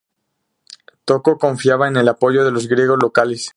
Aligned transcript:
Tocco 1.05 1.37
confiaba 1.37 1.87
en 1.87 1.95
el 1.95 2.07
apoyo 2.07 2.43
de 2.43 2.49
los 2.49 2.65
griegos 2.67 2.97
locales. 2.99 3.49